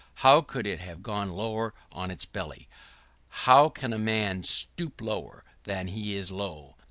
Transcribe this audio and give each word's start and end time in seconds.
How 0.25 0.41
could 0.41 0.65
it 0.65 0.79
have 0.79 1.03
gone 1.03 1.29
lower 1.29 1.75
on 1.91 2.09
its 2.09 2.25
belly? 2.25 2.67
How 3.45 3.69
can 3.69 3.93
a 3.93 3.99
man 3.99 4.41
stoop 4.41 4.99
lower 4.99 5.45
than 5.65 5.89
he 5.89 6.15
is 6.15 6.31
low? 6.31 6.75